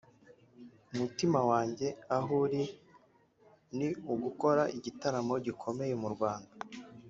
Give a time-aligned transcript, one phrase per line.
[0.93, 2.63] umutima wanjye aho uri
[3.77, 6.53] ni ugukora igitaramo gikomeye mu Rwanda